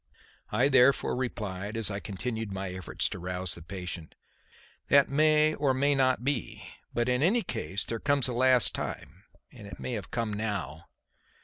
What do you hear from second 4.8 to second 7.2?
"That may or may not be. But